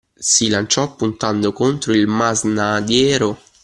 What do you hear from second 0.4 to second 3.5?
lanciò puntando contro il masnadiero